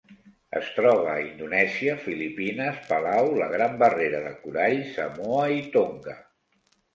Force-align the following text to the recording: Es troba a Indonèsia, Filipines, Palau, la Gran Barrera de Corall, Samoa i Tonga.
Es 0.59 0.69
troba 0.77 1.09
a 1.09 1.17
Indonèsia, 1.25 1.97
Filipines, 2.05 2.79
Palau, 2.93 3.29
la 3.43 3.51
Gran 3.53 3.77
Barrera 3.85 4.23
de 4.25 4.33
Corall, 4.47 4.81
Samoa 4.97 5.45
i 5.59 5.63
Tonga. 5.77 6.19